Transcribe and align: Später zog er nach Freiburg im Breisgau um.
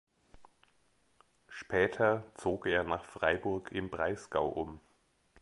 Später 1.47 2.23
zog 2.33 2.65
er 2.65 2.83
nach 2.83 3.05
Freiburg 3.05 3.71
im 3.71 3.91
Breisgau 3.91 4.49
um. 4.49 4.79